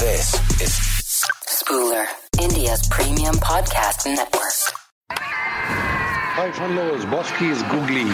This 0.00 0.34
is 0.60 0.72
Spooler, 1.46 2.06
India's 2.40 2.82
premium 2.90 3.34
podcast 3.36 4.06
network. 4.06 4.56
Hi, 5.10 6.50
fun 6.52 6.76
lovers. 6.76 7.04
Bosky 7.04 7.50
is 7.50 7.62
googly. 7.64 8.04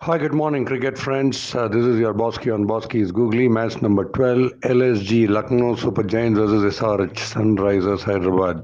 Hi, 0.00 0.18
good 0.18 0.34
morning, 0.34 0.64
cricket 0.64 0.98
friends. 0.98 1.54
Uh, 1.54 1.68
this 1.68 1.84
is 1.84 1.98
your 1.98 2.14
Bosky 2.14 2.52
on 2.52 2.66
Bosky 2.66 3.00
is 3.00 3.12
googly. 3.12 3.48
Match 3.48 3.80
number 3.80 4.04
12, 4.06 4.52
LSG, 4.64 5.28
Lucknow 5.28 5.76
Super 5.76 6.02
Giants 6.02 6.38
versus 6.38 6.78
SRH, 6.78 7.18
Sunrisers, 7.34 8.02
Hyderabad. 8.02 8.58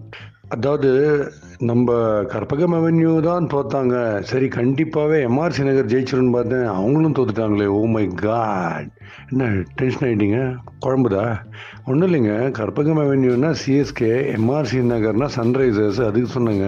அதாவது 0.49 0.91
நம்ம 1.70 1.94
Karpagam 2.32 2.76
avenue 2.78 3.20
தான் 3.28 3.50
தோத்தாங்க. 3.54 3.96
சரி 4.30 4.48
கண்டிப்பாகவே 4.56 5.18
MRC 5.28 5.64
நகர் 5.68 5.92
ஜெயிச்சிருன்னு 5.94 6.36
பார்த்தேன். 6.36 6.66
அவங்களும் 6.78 7.16
தோத்துட்டாங்களே. 7.18 7.68
Oh 7.78 7.86
my 7.96 8.08
God 8.24 8.90
என்ன 9.32 9.46
டென்ஷன் 9.80 10.06
ஆகிட்டீங்க 10.08 10.40
குழம்புதா? 10.86 11.24
ஒன்றும் 11.90 12.08
இல்லைங்க. 12.10 12.34
கற்பகம் 12.58 13.00
அவென்யூனா 13.04 13.50
சிஎஸ்கே 13.62 14.12
எம்ஆர்சி 14.38 14.80
நகர்னா 14.92 15.28
சன்ரைசர்ஸ் 15.38 16.02
அதுக்கு 16.08 16.30
சொன்னாங்க. 16.36 16.66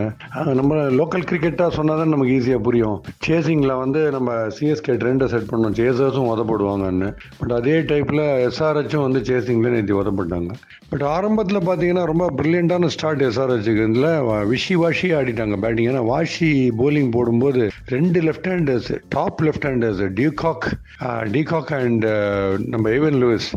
நம்ம 0.60 0.76
லோக்கல் 1.00 1.28
கிரிக்கெட்டாக 1.30 1.76
சொன்னால் 1.78 2.00
தான் 2.02 2.14
நமக்கு 2.14 2.36
ஈஸியாக 2.38 2.64
புரியும். 2.68 2.98
சேசிங்கில் 3.28 3.76
வந்து 3.84 4.12
நம்ம 4.16 4.32
சிஎஸ்கே 4.60 4.96
ட்ரெண்டை 5.04 5.26
செட் 5.34 5.50
பண்ணோம். 5.52 5.76
சேசர்ஸும் 5.82 6.32
உதப்படுவாங்கன்னு. 6.34 7.10
பட் 7.40 7.52
அதே 7.60 7.78
டைப்பில் 7.92 8.24
எஸ்ஆர்ஹெச்சும் 8.48 9.06
வந்து 9.08 9.22
சேசிங்கில் 9.32 9.76
நேற்று 9.76 10.02
உதப்பட்டாங்க. 10.04 10.52
பட் 10.92 11.06
ஆரம்பத்தில் 11.16 11.66
பார்த்தீங்கன்னா 11.70 12.06
ரொம்ப 12.14 12.26
ப்ரில்லியண்ட்டான 12.40 12.92
ஸ்டார்ட் 12.98 13.24
எஸ்ஆர்ஹெச்சுக்கு 13.30 13.88
இதில் 13.90 14.10
விஷி 14.54 14.76
வாஷி 14.84 15.10
ஆடிட்டாங்க 15.20 15.58
பேட்டிங். 15.64 15.90
ஏன்னா 15.92 16.04
வாஷி 16.14 16.50
போலிங் 16.82 17.12
போடும்போது 17.18 17.64
ரெண்டு 17.96 18.22
left 18.28 18.50
handers 18.54 18.90
top 19.18 19.42
left 19.48 19.68
handers 19.70 20.02
டியூகாக் 20.20 20.68
de Kock 21.36 21.74
and 21.82 22.08
நம்ம 22.74 22.90
ஏவன் 22.98 23.20
லூயிஸ் 23.24 23.50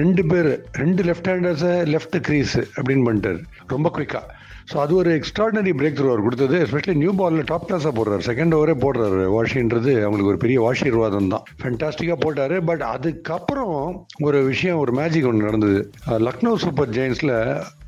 ரெண்டு 0.00 0.24
பேர் 0.32 0.50
ரெண்டு 0.82 1.04
லெஃப்ட் 1.10 1.30
ஹேண்டர்ஸை 1.32 1.76
லெஃப்ட் 1.94 2.18
கிரீஸ் 2.28 2.56
அப்படின்னு 2.78 3.06
பண்ணிட்டார். 3.08 3.40
ரொம்ப 3.74 3.90
குயிக்காக 3.98 4.26
ஸோ 4.70 4.76
அது 4.82 4.92
ஒரு 5.00 5.10
எக்ஸ்ட்ராடனரி 5.18 5.72
பிரேக் 5.76 5.94
த்ரூ 5.98 6.08
அவர் 6.12 6.24
கொடுத்தது. 6.24 6.56
எஸ்பெஷலி 6.64 6.94
நியூ 7.02 7.12
பாலில் 7.20 7.46
டாப் 7.50 7.64
கிளாஸாக 7.68 7.92
போடுறாரு. 7.98 8.22
செகண்ட் 8.26 8.54
ஓவரே 8.56 8.74
போடுறாரு 8.82 9.22
வாஷின்றது 9.36 9.92
அவங்களுக்கு 10.06 10.32
ஒரு 10.32 10.40
பெரிய 10.42 10.58
வாஷீர்வாதம் 10.64 11.30
தான். 11.34 11.46
ஃபென்டாஸ்டிக்காக 11.60 12.18
போட்டார். 12.24 12.54
பட் 12.70 12.84
அதுக்கப்புறம் 12.94 13.78
ஒரு 14.26 14.40
விஷயம் 14.50 14.80
ஒரு 14.82 14.94
மேஜிக் 15.00 15.28
ஒன்று 15.30 15.48
நடந்தது. 15.48 15.80
லக்னோ 16.26 16.52
சூப்பர் 16.64 16.92
ஜெயின்ஸில் 16.98 17.34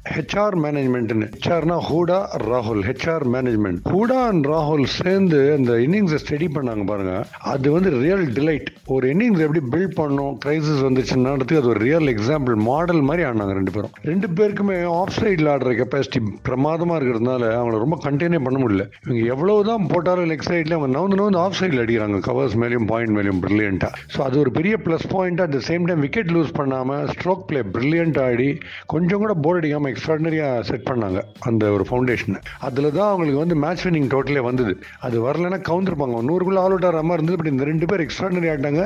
ஹெச்ஆர் 0.09 0.55
மேனேஜ்மெண்ட்னு 0.65 1.27
ஹெச்ஆர்னா 1.33 1.75
ஹூடா 1.87 2.19
ராகுல். 2.51 2.81
ஹெச்ஆர் 2.87 3.25
மேனேஜ்மெண்ட் 3.35 3.81
ஹூடா 3.93 4.21
அண்ட் 4.29 4.47
ராகுல் 4.51 4.85
சேர்ந்து 4.99 5.41
அந்த 5.57 5.73
இன்னிங்ஸை 5.87 6.19
ஸ்டடி 6.23 6.47
பண்ணாங்க 6.55 6.85
பாருங்க. 6.91 7.15
அது 7.53 7.67
வந்து 7.75 7.91
ரியல் 8.05 8.25
டிலைட் 8.39 8.69
ஒரு 8.95 9.07
இன்னிங்ஸ் 9.13 9.43
எப்படி 9.47 9.63
பில்ட் 9.73 9.97
பண்ணும் 9.99 10.37
கிரைசிஸ் 10.45 10.81
வந்துச்சுன்னான்றதுக்கு 10.87 11.61
அது 11.63 11.71
ஒரு 11.73 11.83
ரியல் 11.89 12.09
எக்ஸாம்பிள் 12.15 12.57
மாடல் 12.69 13.03
மாதிரி 13.09 13.25
ஆனாங்க 13.31 13.57
ரெண்டு 13.59 13.75
பேரும். 13.75 13.93
ரெண்டு 14.11 14.31
பேருக்குமே 14.39 14.79
ஆஃப் 15.01 15.15
சைடில் 15.19 15.51
ஆடுற 15.55 15.75
கெப்பாசிட்டி 15.81 16.23
பிரமாதமாக 16.49 16.99
இருக்கிறதுனால 16.99 17.43
அவங்கள 17.59 17.83
ரொம்ப 17.85 17.99
கண்டெய்னே 18.07 18.41
பண்ண 18.47 18.59
முடியல. 18.65 18.87
இவங்க 19.05 19.21
எவ்வளவு 19.35 19.69
தான் 19.71 19.87
போட்டாலும் 19.93 20.31
லெக் 20.33 20.49
சைடில் 20.51 20.77
அவங்க 20.79 20.91
நவுந்து 20.97 21.21
நவுந்து 21.23 21.43
ஆஃப் 21.45 21.59
சைடில் 21.61 21.83
அடிக்கிறாங்க. 21.85 22.21
கவர்ஸ் 22.31 22.59
மேலேயும் 22.65 22.89
பாயிண்ட் 22.95 23.15
மேலேயும் 23.19 23.45
பிரில்லியண்ட்டாக 23.45 23.93
ஸோ 24.17 24.21
அது 24.29 24.43
ஒரு 24.45 24.53
பெரிய 24.59 24.77
plus 24.89 25.07
point 25.15 25.45
at 25.47 25.55
the 25.59 25.63
same 25.71 25.87
time 25.91 26.05
wicket 26.09 26.35
lose 26.39 26.57
பண்ணாமல் 26.61 27.07
ஸ்ட்ரோக் 27.15 27.47
பிளே 27.53 27.63
பிரில்லியண்ட் 27.77 28.21
ஆடி 28.27 28.51
கொஞ்சம் 28.95 29.23
கூட 29.27 29.33
போர்ட் 29.45 29.63
அடிக்காமல் 29.63 29.89
எக்ஸ்ட்ராடினரியாக 29.91 30.67
செட் 30.71 30.87
பண்ணாங்க 30.91 31.21
அந்த 31.51 31.65
ஒரு 31.77 31.87
ஃபவுண்டேஷனை 31.91 32.41
அதில் 32.69 32.91
தான் 32.99 33.09
அவங்களுக்கு 33.09 33.43
வந்து 33.43 33.57
மேட்ச் 33.65 33.85
வின்னிங் 33.87 34.11
டோட்டலே 34.15 34.43
வந்தது. 34.49 34.73
அது 35.07 35.17
வரலைன்னா 35.27 35.61
கவுந்திருப்பாங்க 35.71 36.23
நூறுக்குள்ள 36.31 36.63
ஆல் 36.65 36.75
அவுட் 36.75 36.89
ஆகிற 36.91 37.03
மாதிரி 37.03 37.19
இருந்தது 37.19 37.39
பட் 37.41 37.53
இந்த 37.53 37.65
ரெண்டு 37.71 37.89
பேர் 37.91 38.05
எக்ஸ்ட்ராடினரி 38.07 38.51
ஆட்டாங்க 38.55 38.83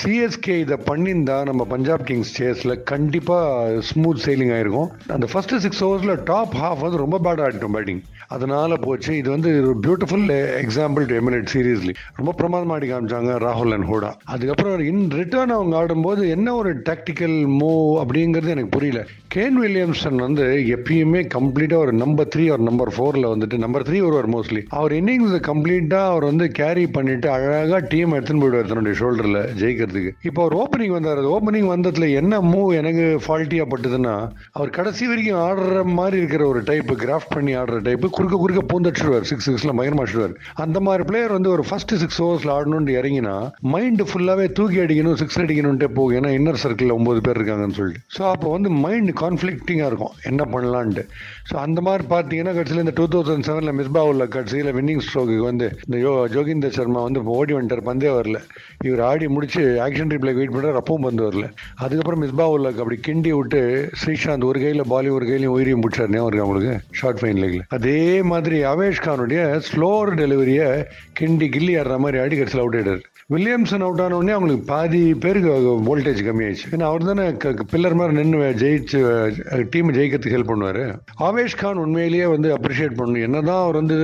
சிஎஸ்கே 0.00 0.56
இதை 0.64 0.78
பண்ணியிருந்தா 0.90 1.36
நம்ம 1.50 1.64
பஞ்சாப் 1.74 2.06
கிங்ஸ் 2.10 2.32
சேஸில் 2.38 2.74
கண்டிப்பாக 2.92 3.80
ஸ்மூத் 3.90 4.22
சேலிங் 4.26 4.54
ஆயிருக்கும். 4.56 4.90
அந்த 5.16 5.28
ஃபர்ஸ்ட் 5.32 5.54
சிக்ஸ் 5.66 5.84
ஓவர்ஸில் 5.84 6.22
டாப் 6.32 6.56
ஹாஃப் 6.62 6.84
வந்து 6.86 7.02
ரொம்ப 7.04 7.20
பேட் 7.26 7.44
ஆடிட்டோம் 7.46 7.76
பேட்டிங் 7.78 8.02
அதனால 8.34 8.76
போச்சு. 8.84 9.10
இது 9.20 9.28
வந்து 9.30 9.50
ஒரு 9.62 9.74
beautiful 9.86 10.26
example 10.62 11.04
to 11.10 11.14
emulate 11.20 11.50
seriously 11.54 11.94
ரொம்ப 12.18 12.30
பிரமாதமாக 12.40 12.76
ஆடி 12.76 12.86
காமிச்சாங்க 12.92 13.32
ராகுல் 13.46 13.74
அண்ட் 13.76 13.88
ஹோடா 13.90 14.10
அதுக்கப்புறம் 14.34 14.84
இன் 14.90 15.02
ரிட்டர்ன் 15.20 15.56
அவங்க 15.56 15.76
ஆடும்போது 15.80 16.22
என்ன 16.36 16.54
ஒரு 16.60 16.70
டாக்டிக்கல் 16.88 17.36
மூவ் 17.60 17.90
அப்படிங்கிறது 18.02 18.54
எனக்கு 18.54 18.74
புரியல. 18.76 19.02
கேன் 19.34 19.58
வில்லியம்சன் 19.62 20.18
வந்து 20.26 20.41
எப்பயுமே 20.74 21.20
கம்ப்ளீட்டாக 21.34 21.74
ஒரு 21.74 21.92
நம்பர் 21.92 22.28
த்ரீ 22.34 22.50
ஒரு 22.50 22.62
நம்பர் 22.62 22.92
ஃபோரில் 22.96 23.28
வந்துட்டு 23.32 23.58
நம்பர் 23.58 23.82
த்ரீ 23.82 23.98
வருவார் 24.00 24.30
மோஸ்ட்லி 24.30 24.62
அவர் 24.68 24.92
இன்னிங்ஸ் 24.92 25.36
கம்ப்ளீட்டாக 25.50 26.10
அவர் 26.12 26.24
வந்து 26.24 26.50
கேரி 26.50 26.86
பண்ணிட்டு 26.86 27.30
அழகாக 27.30 27.78
டீம் 27.78 28.12
எடுத்துன்னு 28.12 28.42
போயிடுவார் 28.44 28.66
தன்னுடைய 28.66 28.98
ஷோல்டரில் 29.00 29.40
ஜெயிக்கிறதுக்கு. 29.60 30.12
இப்போ 30.22 30.42
அவர் 30.42 30.56
ஓப்பனிங் 30.62 30.92
வந்தார். 30.92 31.20
ஓப்பனிங் 31.24 31.68
வந்ததுல 31.74 32.12
என்ன 32.12 32.40
மூவ் 32.40 32.70
எனக்கு 32.74 33.20
ஃபால்ட்டியாக 33.26 33.70
பட்டுதுன்னா 33.74 34.14
அவர் 34.52 34.70
கடைசி 34.70 35.06
வரைக்கும் 35.06 35.40
ஆடுற 35.48 35.84
மாதிரி 35.84 36.16
இருக்கிற 36.16 36.46
ஒரு 36.46 36.62
டைப் 36.62 36.92
கிராஃப்ட் 36.92 37.34
பண்ணி 37.34 37.56
ஆடுற 37.56 37.80
டைப் 37.82 38.06
குறுக்க 38.06 38.36
குறுக்க 38.36 38.62
பூந்தடிச்சிடுவார் 38.72 39.28
சிக்ஸ் 39.30 39.50
சிக்ஸில் 39.50 39.76
பயங்கரமாக 39.76 40.28
அந்த 40.54 40.80
மாதிரி 40.80 41.02
பிளேயர் 41.02 41.32
வந்து 41.32 41.50
ஒரு 41.50 41.64
ஃபர்ஸ்ட் 41.68 41.94
சிக்ஸ் 41.96 42.22
ஓவர்ஸில் 42.22 42.52
ஆடணும்னு 42.54 42.96
இறங்கினா 43.00 43.34
மைண்டு 43.72 44.04
ஃபுல்லாகவே 44.10 44.52
தூக்கி 44.52 44.78
அடிக்கணும் 44.78 45.14
சிக்ஸ் 45.14 45.38
அடிக்கணும்ட்டே 45.40 45.88
போகும். 45.94 46.16
ஏன்னா 46.18 46.30
இன்னர் 46.38 46.60
சர்க்கிளில் 46.62 46.96
ஒம்பது 46.98 47.20
பேர் 47.20 47.38
இருக்காங்கன்னு 47.38 47.76
சொல்லிட்டு. 47.78 48.02
ஸோ 48.18 48.22
அப்போ 48.30 48.50
வந்து 48.50 48.70
மைண்ட் 48.70 49.10
கான்ஃப்ளிக்டிங்காக 49.20 49.90
இருக்கும். 49.90 50.14
என்ன 50.32 50.44
பண்ணலான்ட்டு. 50.54 51.04
ஸோ 51.50 51.54
அந்த 51.66 51.80
மாதிரி 51.88 52.06
பார்த்தீங்கன்னா 52.14 52.54
கடைசியில் 52.58 52.84
இந்த 52.84 52.94
டூ 52.98 53.06
தௌசண்ட் 53.14 53.46
செவனில் 53.48 53.76
மிஸ்பா 53.80 54.04
உள்ள 54.10 54.26
கடைசியில் 54.36 54.72
வின்னிங் 54.78 55.04
ஸ்ட்ரோக்கு 55.06 55.38
வந்து 55.48 55.68
இந்த 55.86 55.96
யோ 56.04 56.12
ஜோகிந்தர் 56.34 56.76
சர்மா 56.78 57.02
வந்து 57.08 57.22
ஓடி 57.38 57.52
வந்துட்டார் 57.56 57.86
பந்தே 57.88 58.12
வரல. 58.18 58.38
இவர் 58.86 59.02
ஆடி 59.10 59.26
முடிச்சு 59.36 59.62
ஆக்ஷன் 59.86 60.12
ரிப்ளை 60.14 60.34
வெயிட் 60.38 60.54
பண்ணுறாரு 60.54 60.80
அப்பவும் 60.82 61.06
பந்து 61.08 61.22
வரல. 61.28 61.46
அதுக்கப்புறம் 61.84 62.22
மிஸ்பா 62.24 62.46
உள்ள 62.54 62.74
அப்படி 62.82 62.98
கிண்டி 63.08 63.32
விட்டு 63.38 63.60
ஸ்ரீசாந்த் 64.02 64.48
ஒரு 64.50 64.60
கையில் 64.64 64.88
பாலி 64.92 65.10
ஒரு 65.16 65.26
கையிலையும் 65.30 65.56
உயிரியும் 65.56 65.84
பிடிச்சார் 65.84 66.12
ஞாபகம் 66.14 66.30
இருக்கு 66.30 66.44
அவங்களுக்கு 66.46 66.74
ஷார்ட் 67.00 67.20
ஃபைன் 67.22 67.40
லெக்ல 67.42 67.64
அதே 67.78 67.98
மாதிரி 68.32 68.58
அவேஷ் 68.72 69.04
கானுடைய 69.06 69.42
ஸ்லோவர் 69.68 70.14
டெலிவரியை 70.22 70.68
கிண்டி 71.20 71.48
கில்லி 71.56 71.74
ஆடுற 71.82 71.96
மாதிரி 72.04 72.20
ஆடி 72.24 72.36
கடைசியில் 72.40 72.64
அவுட் 72.64 72.78
ஆயிடாரு 72.80 73.02
வில்லியம்சன் 73.30 73.82
அவுட் 73.86 74.00
ஆன 74.04 74.16
அவங்களுக்கு 74.34 74.64
பாதி 74.70 75.00
பேருக்கு 75.24 75.50
வோல்டேஜ் 75.88 76.22
கம்மியாயிடுச்சு. 76.26 76.66
ஏன்னா 76.74 76.86
அவர் 76.90 77.04
தானே 77.08 77.24
பில்லர் 77.72 77.96
மாதிரி 77.98 78.14
நின்று 78.18 78.48
ஜெயிச்சு 78.62 78.98
டீம் 79.72 79.92
ஜெயிக்கிறதுக்கு 79.96 80.34
ஹெல்ப் 80.36 80.50
பண்ணுவார். 80.50 80.80
ஆவேஷ் 81.26 81.56
கான் 81.60 81.80
உண்மையிலேயே 81.84 82.26
வந்து 82.32 82.48
அப்ரிஷியேட் 82.56 82.96
பண்ணணும் 82.98 83.26
என்னதான் 83.26 83.62
அவர் 83.64 83.78
வந்து 83.80 83.98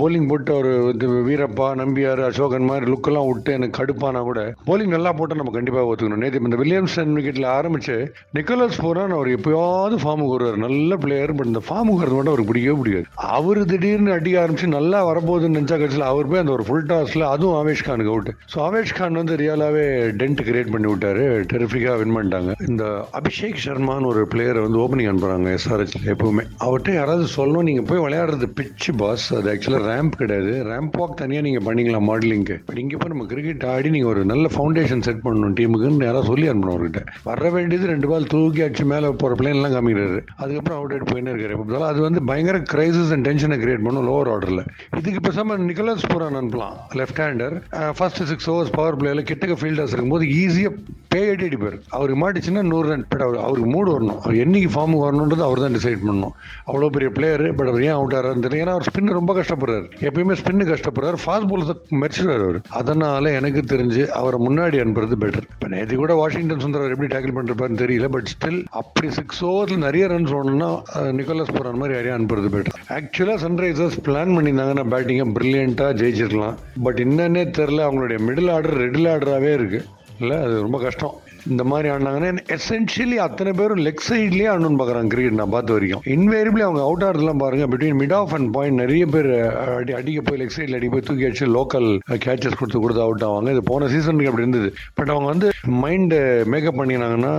போலிங் 0.00 0.28
போட்டு 0.30 0.52
அவர் 0.54 0.70
வந்து 0.88 1.08
வீரப்பா 1.28 1.68
நம்பியார் 1.82 2.22
அசோகன் 2.28 2.68
மாதிரி 2.70 2.90
லுக்கெல்லாம் 2.92 3.28
விட்டு 3.30 3.52
எனக்கு 3.58 3.78
கடுப்பானா 3.80 4.22
கூட 4.30 4.40
போலிங் 4.70 4.94
நல்லா 4.96 5.12
போட்டால் 5.18 5.40
நம்ம 5.42 5.54
கண்டிப்பாக 5.58 5.90
ஒத்துக்கணும். 5.90 6.22
நேற்று 6.24 6.42
இந்த 6.50 6.60
வில்லியம்சன் 6.62 7.14
விக்கெட்டில் 7.18 7.48
ஆரம்பிச்சு 7.58 7.98
நிக்கோலஸ் 8.38 8.82
போரான் 8.86 9.16
அவர் 9.18 9.30
எப்பயாவது 9.36 9.98
ஃபார்முக்கு 10.04 10.34
வருவார் 10.36 10.60
நல்ல 10.66 10.96
பிளேயர் 11.04 11.34
பட் 11.40 11.52
இந்த 11.52 11.64
ஃபார்முக்கு 11.68 12.02
வரது 12.04 12.18
மட்டும் 12.18 12.34
அவருக்கு 12.34 12.50
பிடிக்கவே 12.52 12.78
பிடிக்காது. 12.80 13.08
அவர் 13.38 13.62
திடீர்னு 13.74 14.16
அடிக்க 14.18 14.46
ஆரம்பிச்சு 14.46 14.72
நல்லா 14.78 14.98
வரப்போகுதுன்னு 15.12 15.58
நினச்சா 15.60 15.80
கட்சியில் 15.84 16.10
அவர் 16.10 16.30
போய் 16.32 16.44
அந்த 16.44 16.52
ஒரு 16.58 16.66
ஃபுல் 16.68 16.88
டாஸில் 16.92 17.30
அதுவும் 17.34 17.56
ஆவேஷ் 17.60 17.86
கானுக்கு 17.90 18.14
அவுட் 18.16 18.32
ஸோ 18.52 18.56
ஆவேஷ் 18.64 18.92
கான் 18.96 19.18
வந்து 19.20 19.34
ரியலாகவே 19.40 19.84
டென்ட் 20.20 20.40
கிரியேட் 20.48 20.70
பண்ணி 20.72 20.88
விட்டாரு. 20.90 21.22
டெரிஃபிக்காக 21.52 21.94
வின் 22.00 22.14
பண்ணிட்டாங்க. 22.16 22.52
இந்த 22.68 22.84
அபிஷேக் 23.18 23.56
சர்மான்னு 23.64 24.08
ஒரு 24.10 24.20
பிளேயரை 24.32 24.60
வந்து 24.66 24.78
ஓப்பனிங் 24.82 25.08
அனுப்புகிறாங்க 25.12 25.48
எஸ்ஆர்ஹெச்ல 25.56 26.02
எப்பவுமே. 26.12 26.44
அவர்கிட்ட 26.66 26.92
யாராவது 26.98 27.24
சொல்லணும். 27.36 27.66
நீங்கள் 27.68 27.86
போய் 27.88 28.02
விளையாடுறது 28.04 28.48
பிச்சு 28.58 28.92
பாஸ் 29.00 29.26
அது 29.38 29.50
ஆக்சுவலாக 29.52 29.88
ரேம்ப் 29.92 30.18
கிடையாது. 30.20 30.52
ரேம்ப் 30.70 30.98
வாக் 31.00 31.16
தனியாக 31.22 31.46
நீங்கள் 31.48 31.64
பண்ணிக்கலாம் 31.68 32.06
மாடலிங்க்கு 32.10 32.58
பட் 32.68 32.80
இங்கே 32.84 33.00
போய் 33.00 33.12
நம்ம 33.14 33.26
கிரிக்கெட் 33.32 33.66
ஆடி 33.72 33.90
நீங்கள் 33.96 34.12
ஒரு 34.12 34.22
நல்ல 34.32 34.50
ஃபவுண்டேஷன் 34.56 35.04
செட் 35.08 35.24
பண்ணணும் 35.26 35.56
டீமுக்குன்னு 35.60 36.08
யாராவது 36.08 36.30
சொல்லி 36.32 36.46
அனுப்பணும் 36.52 36.76
அவர்கிட்ட. 36.76 37.02
வர 37.30 37.50
வேண்டியது 37.56 37.90
ரெண்டு 37.92 38.10
பால் 38.12 38.30
தூக்கி 38.34 38.64
அடிச்சு 38.68 38.86
மேலே 38.92 39.12
போகிற 39.24 39.40
பிளேன்லாம் 39.42 39.76
காமிக்கிறாரு. 39.76 40.22
அதுக்கப்புறம் 40.42 40.78
அவுட் 40.78 40.94
ஆகிட்டு 40.94 41.10
போயின்னு 41.12 41.34
இருக்காரு. 41.34 41.56
எப்போ 41.58 41.84
அது 41.90 42.00
வந்து 42.08 42.22
பயங்கர 42.30 42.62
கிரைசிஸ் 42.74 43.12
அண்ட் 43.16 43.28
டென்ஷனை 43.30 43.60
கிரியேட் 43.64 43.84
பண்ணும் 43.88 44.08
லோவர் 44.10 44.32
ஆர்டரில் 44.36 44.64
இதுக்கு 45.02 45.22
பேசாமல் 45.28 45.66
நிக்கலஸ் 45.72 46.08
புரான் 46.14 46.40
அனுப்பலாம். 46.42 46.78
Left 47.02 47.22
hander 47.26 47.56
first 47.98 48.22
six 48.36 48.50
overs 48.50 48.72
power 48.72 48.96
பிளேயில் 48.96 49.26
கிட்டக்க 49.28 49.54
ஃபீல்டர்ஸ் 49.54 49.92
இருக்கும்போது 49.92 50.24
ஈஸியாக 50.34 50.72
பே 51.16 51.22
அடி 51.34 51.46
அடிப்பார் 51.48 51.76
அவருக்கு 51.96 52.20
மாட்டிச்சுன்னா 52.22 52.64
நூறு 52.70 52.86
ரன். 52.92 53.04
பட் 53.12 53.24
அவர் 53.26 53.38
அவருக்கு 53.46 53.68
மூடு 53.74 53.88
வரணும். 53.96 54.18
அவர் 54.24 54.40
என்னைக்கு 54.44 54.70
ஃபார்முக்கு 54.74 55.04
வரணுன்றது 55.06 55.44
அவர் 55.48 55.64
தான் 55.64 55.76
டிசைட் 55.78 56.00
பண்ணணும். 56.06 56.34
அவ்வளோ 56.68 56.88
பெரிய 56.96 57.10
பிளேயர் 57.18 57.44
பட் 57.58 57.70
அவர் 57.72 57.84
ஏன் 57.88 57.96
அவுட் 57.98 58.16
ஆகிறாருன்னு 58.18 58.46
தெரியல. 58.46 58.62
ஏன்னா 58.64 58.74
அவர் 58.76 58.88
ஸ்பின் 58.88 59.16
ரொம்ப 59.20 59.34
கஷ்டப்படுறாரு. 59.38 59.86
எப்பயுமே 60.08 60.36
ஸ்பின்னு 60.40 60.70
கஷ்டப்படுறாரு. 60.72 61.18
ஃபாஸ்ட் 61.24 61.48
பால்ஸ் 61.50 61.72
மெரிச்சிடுவார் 62.02 62.44
அவர். 62.46 62.60
அதனால 62.80 63.32
எனக்கு 63.38 63.62
தெரிஞ்சு 63.72 64.02
அவரை 64.20 64.38
முன்னாடி 64.46 64.76
அனுப்புறது 64.84 65.16
பெட்டர் 65.22 65.46
இப்போ 65.54 65.68
நேற்று 65.74 66.00
கூட 66.02 66.14
வாஷிங்டன் 66.20 66.62
சுந்தரர் 66.64 66.94
எப்படி 66.94 67.10
டேக்கிள் 67.14 67.36
பண்ணிருப்பாருன்னு 67.38 67.82
தெரியல 67.84 68.08
பட் 68.16 68.30
ஸ்டில் 68.34 68.60
அப்படி 68.80 69.08
சிக்ஸ் 69.18 69.42
ஓவர்ஸில் 69.50 69.84
நிறைய 69.86 70.06
ரன்ஸ் 70.14 70.34
ஓடணும்னா 70.38 70.70
நிக்கோலஸ் 71.18 71.54
போகிற 71.56 71.74
மாதிரி 71.82 71.96
யாரையும் 71.98 72.18
அனுப்புறது 72.18 72.50
பெட்டர் 72.56 72.78
ஆக்சுவலாக 72.98 73.38
சன்ரைசர்ஸ் 73.46 73.98
பிளான் 74.08 74.34
பண்ணியிருந்தாங்கன்னா 74.36 74.86
பேட்டிங்கை 74.94 75.28
ப்ரில்லியண்ட்டாக 75.38 75.98
ஜெயிச்சிருக்கலாம் 76.02 76.56
பட் 76.86 77.02
என்னன்னே 77.06 77.44
தெரில 77.58 77.84
அவங்களுடைய 77.88 78.20
மிடில் 78.28 78.52
ஆர்டர் 78.56 78.80
ரெடில் 78.84 79.10
ஆர்டராகவே 79.14 79.52
இருக்குது 79.60 79.84
இல்லை 80.18 80.36
அது 80.36 80.60
ரொம்ப 80.60 80.78
கஷ்டம். 80.80 81.14
இந்த 81.52 81.64
மாதிரி 81.70 81.88
ஆடினாங்கன்னா 81.92 82.30
எசென்ஷியலி 82.56 83.18
அத்தனை 83.26 83.52
பேரும் 83.60 83.82
லெக் 83.86 84.04
சைட்லேயே 84.08 84.48
ஆடணும்னு 84.52 84.78
பார்க்குறாங்க 84.80 85.10
கிரிக்கெட் 85.14 85.38
நான் 85.40 85.54
பார்த்த 85.54 85.76
வரைக்கும். 85.76 86.02
இன்வேரிபிளி 86.16 86.62
அவங்க 86.66 86.80
அவுட் 86.86 87.04
ஆடுறதுலாம் 87.08 87.42
பாருங்க 87.44 87.66
between 87.72 87.98
mid 88.02 88.14
off 88.20 88.34
and 88.38 88.50
point 88.56 88.80
நிறைய 88.82 89.06
பேர் 89.14 89.30
அடி 89.76 89.92
அடிக்க 89.98 90.20
போய் 90.28 90.40
லெக் 90.42 90.54
சைடில் 90.56 90.78
அடி 90.78 90.88
போய் 90.94 91.04
தூக்கி 91.08 91.26
அடிச்சு 91.28 91.48
லோக்கல் 91.58 91.88
கேச்சஸ் 92.24 92.58
கொடுத்து 92.60 92.80
கொடுத்து 92.84 93.04
அவுட் 93.06 93.24
ஆவாங்க. 93.28 93.50
இது 93.56 93.62
போன 93.72 93.88
சீசனுக்கு 93.94 94.30
அப்படி 94.32 94.46
இருந்தது. 94.46 94.70
பட் 94.94 95.12
அவங்க 95.14 95.28
வந்து 95.32 95.50
மைண்டு 95.84 96.18
மேக்கப் 96.54 96.78
பண்ணினாங்கன்னா 96.80 97.34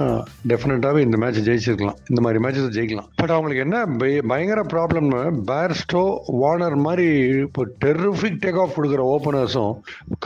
டெஃபினட்டாகவே 0.51 1.03
இந்த 1.07 1.17
மேட்ச் 1.23 1.41
ஜெயிச்சிருக்கலாம். 1.49 1.99
இந்த 2.09 2.21
மாதிரி 2.27 2.41
மேட்சஸ் 2.45 2.73
ஜெயிக்கலாம். 2.77 3.09
பட் 3.21 3.35
அவங்களுக்கு 3.35 3.65
என்ன 3.67 3.85
பயங்கர 4.33 4.61
ப்ராப்ளம்னு 4.73 5.21
பேர்ஸ்டோ 5.51 6.05
வார்னர் 6.41 6.77
மாதிரி 6.87 7.07
இப்போ 7.45 7.65
டெரிஃபிக் 7.85 8.41
டேக் 8.45 8.61
ஆஃப் 8.63 8.75
கொடுக்குற 8.77 9.03
ஓப்பனர்ஸும் 9.15 9.73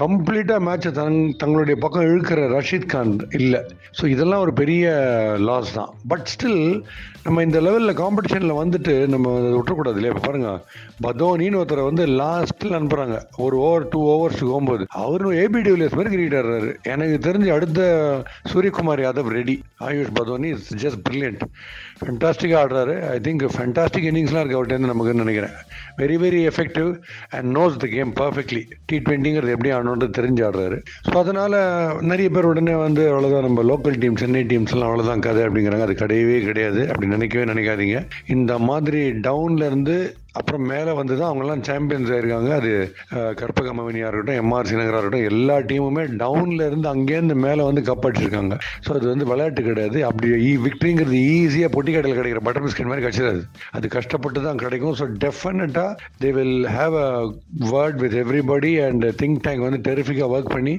கம்ப்ளீட்டாக 0.03 0.65
மேட்சை 0.69 0.93
தங் 1.01 1.19
தங்களுடைய 1.43 1.77
பக்கம் 1.85 2.07
இழுக்கிற 2.11 2.49
ரஷீத் 2.57 2.91
கான் 2.95 3.15
இல்லை. 3.41 3.61
ஸோ 3.99 4.03
இதெல்லாம் 4.15 4.43
ஒரு 4.45 4.53
பெரிய 4.61 4.85
லாஸ் 5.49 5.71
தான். 5.79 5.91
பட் 6.11 6.27
ஸ்டில் 6.33 6.61
நம்ம 7.25 7.41
இந்த 7.45 7.57
லெவலில் 7.65 7.99
காம்படிஷனில் 8.01 8.59
வந்துட்டு 8.59 8.93
நம்ம 9.13 9.33
விட்டுறக்கூடாது 9.55 9.97
இல்லையா? 9.99 10.13
இப்போ 10.13 10.23
பாருங்க 10.27 10.51
பதோனின்னு 11.05 11.59
ஒருத்தரை 11.59 11.83
வந்து 11.89 12.03
லாஸ்ட்டில் 12.21 12.75
அனுப்புகிறாங்க 12.77 13.17
ஒரு 13.45 13.55
ஓவர் 13.67 13.87
டூ 13.93 13.99
ஓவர்ஸுக்கு 14.13 14.51
போகும்போது. 14.53 14.83
அவரும் 15.03 15.35
ஏபி 15.43 15.59
டிவிலியர்ஸ் 15.67 15.97
மாதிரி 15.97 16.13
கிரிக்கெட் 16.13 16.37
ஆடுறாரு. 16.39 16.71
எனக்கு 16.93 17.17
தெரிஞ்சு 17.27 17.51
அடுத்த 17.57 17.81
Suryakumar 18.53 19.03
Yadav 19.05 19.29
ready 19.37 19.55
Ayush 19.89 20.13
Badoni 20.19 20.49
is 20.55 20.71
just 20.83 21.01
brilliant 21.07 21.43
ஃபென்டாஸ்டிக்காக 22.01 22.61
ஆடுறாரு. 22.63 22.95
ஐ 23.13 23.17
திங்க் 23.27 23.45
ஃபென்டாஸ்டிக் 23.57 24.07
இன்னிங்ஸ்லாம் 24.11 24.43
இருக்கு 24.43 24.59
அவர்கிட்ட 24.59 24.91
நமக்கு 24.93 25.21
நினைக்கிறேன். 25.23 25.55
Very 26.01 26.17
very 26.25 26.41
effective 26.51 26.89
and 27.37 27.49
knows 27.57 27.79
the 27.83 27.89
game 27.95 28.11
perfectly 28.21 28.63
T 28.89 28.99
ட்வெண்ட்டிங்கிறது 29.07 29.55
எப்படி 29.57 29.71
ஆடணுன்றது 29.77 30.17
தெரிஞ்சு 30.19 30.43
ஆடுறாரு. 30.47 30.79
ஸோ 31.07 31.15
அதனால் 31.23 31.57
நிறைய 32.11 32.27
பேர் 32.35 32.49
உடனே 32.51 32.75
வந்து 32.85 33.03
அவ்வளோதான் 33.13 33.47
நம்ம 33.47 33.60
லோக்கல் 33.63 33.99
டீம் 33.99 34.15
சென்னை 34.15 34.43
டீம்ஸ்லாம் 34.43 34.87
அவ்வளோதான் 34.87 35.19
கதை 35.19 35.43
அப்படிங்கிறாங்க. 35.43 35.81
அது 35.81 35.93
கிடையவே 35.93 36.45
கிடையாது. 36.45 36.87
அப்படி 36.87 37.07
நினைக்கவே 37.07 37.51
நினைக்காதீங்க. 37.51 38.07
இந்த 38.27 38.57
மாதிரி 38.57 39.11
டவுன்லேருந்து 39.11 40.11
அப்புறம் 40.39 40.63
மேலே 40.71 40.91
வந்து 40.99 41.13
தான் 41.19 41.29
அவங்கெல்லாம் 41.29 41.63
சாம்பியன்ஸ் 41.69 42.11
ஆயிருக்காங்க. 42.15 42.49
அது 42.59 42.69
கற்பகமவனியாக 43.39 44.09
இருக்கட்டும் 44.09 44.39
எம்ஆர்சி 44.41 44.75
நகராக 44.79 44.99
இருக்கட்டும் 45.01 45.27
எல்லா 45.31 45.55
டீமுமே 45.69 46.03
டவுனில் 46.21 46.65
இருந்து 46.67 46.87
அங்கேருந்து 46.93 47.35
மேலே 47.45 47.61
வந்து 47.69 47.81
கப்படிச்சிருக்காங்க 47.89 48.55
ஸோ 48.85 48.89
அது 48.97 49.05
வந்து 49.11 49.25
விளையாட்டு 49.31 49.63
கிடையாது. 49.69 49.97
அப்படி 50.09 50.29
விக்ட்ரிங்கிறது 50.65 51.17
ஈஸியாக 51.33 51.71
பொட்டி 51.75 51.93
கடையில் 51.95 52.19
கிடைக்கிற 52.19 52.41
பட்டர் 52.47 52.65
பிஸ்கட் 52.65 52.89
மாதிரி 52.91 53.05
கிடைச்சிடாது. 53.05 53.41
அது 53.79 53.91
கஷ்டப்பட்டு 53.97 54.45
தான் 54.47 54.61
கிடைக்கும் 54.63 54.95
ஸோ 55.01 55.07
டெஃபினட்டாக 55.25 55.91
they 56.23 56.31
will 56.37 56.67
have 56.77 56.95
a 57.05 57.09
word 57.73 57.99
with 58.03 58.17
everybody 58.23 58.71
and 58.87 59.07
think 59.23 59.41
tank 59.47 59.65
வந்து 59.67 59.81
டெரிஃபிக்காக 59.89 60.29
ஒர்க் 60.37 60.53
பண்ணி 60.55 60.75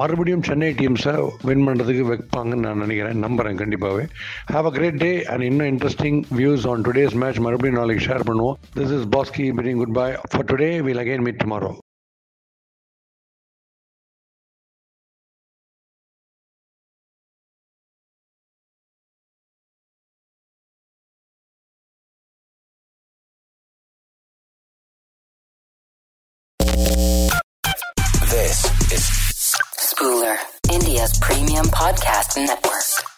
மறுபடியும் 0.00 0.46
சென்னை 0.50 0.72
டீம்ஸை 0.80 1.14
வின் 1.50 1.66
பண்ணுறதுக்கு 1.68 2.04
வைப்பாங்கன்னு 2.12 2.66
நான் 2.68 2.82
நினைக்கிறேன். 2.86 3.22
நம்புகிறேன் 3.26 3.60
கண்டிப்பாகவே 3.62 4.06
have 4.54 4.70
a 4.70 4.74
great 4.78 5.00
day 5.04 5.12
and 5.32 5.46
இன்னும் 5.50 5.70
interesting 5.74 6.18
views 6.40 6.66
on 6.72 6.84
today's 6.88 7.16
match 7.24 7.44
மறுபடியும் 7.48 7.80
நாளைக்கு 7.82 8.06
ஷேர் 8.08 8.28
பண்ணுவோம். 8.30 8.58
This 8.78 8.92
is 8.92 9.06
Bosky 9.06 9.52
bidding 9.56 9.78
goodbye 9.78 10.16
for 10.30 10.44
today. 10.44 10.80
We'll 10.80 11.00
again 11.00 11.24
meet 11.24 11.40
tomorrow. 11.40 11.80
This 28.30 28.64
is 28.92 29.02
Spooler, 29.76 30.36
India's 30.70 31.18
premium 31.20 31.66
podcast 31.66 32.36
network. 32.36 33.08